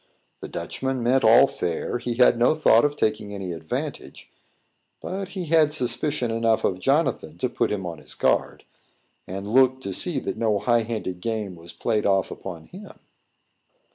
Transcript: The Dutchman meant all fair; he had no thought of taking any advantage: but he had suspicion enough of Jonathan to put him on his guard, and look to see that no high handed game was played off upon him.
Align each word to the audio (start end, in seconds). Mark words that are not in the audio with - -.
The 0.39 0.47
Dutchman 0.47 1.03
meant 1.03 1.23
all 1.23 1.45
fair; 1.45 1.99
he 1.99 2.15
had 2.15 2.35
no 2.39 2.55
thought 2.55 2.83
of 2.83 2.95
taking 2.95 3.31
any 3.35 3.51
advantage: 3.51 4.31
but 4.99 5.27
he 5.37 5.45
had 5.45 5.73
suspicion 5.73 6.31
enough 6.31 6.63
of 6.63 6.79
Jonathan 6.79 7.37
to 7.37 7.47
put 7.47 7.71
him 7.71 7.85
on 7.85 7.99
his 7.99 8.15
guard, 8.15 8.63
and 9.27 9.47
look 9.53 9.79
to 9.81 9.93
see 9.93 10.17
that 10.21 10.37
no 10.37 10.57
high 10.57 10.81
handed 10.81 11.21
game 11.21 11.55
was 11.55 11.71
played 11.71 12.07
off 12.07 12.31
upon 12.31 12.65
him. 12.65 12.97